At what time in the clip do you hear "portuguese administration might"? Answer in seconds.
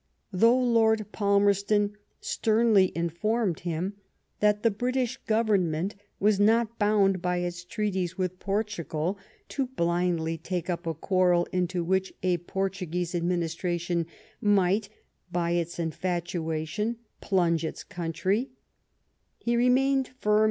12.37-14.89